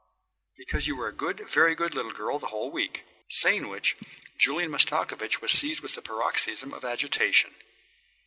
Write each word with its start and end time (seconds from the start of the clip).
"Because 0.57 0.87
you 0.87 0.95
were 0.95 1.07
a 1.09 1.13
good, 1.13 1.47
very 1.47 1.75
good 1.75 1.93
little 1.93 2.11
girl 2.11 2.39
the 2.39 2.47
whole 2.47 2.71
week." 2.71 3.03
Saying 3.29 3.67
which, 3.67 3.95
Julian 4.39 4.71
Mastakovich 4.71 5.41
was 5.43 5.51
seized 5.51 5.83
with 5.83 5.95
a 5.95 6.01
paroxysm 6.01 6.73
of 6.73 6.83
agitation. 6.83 7.53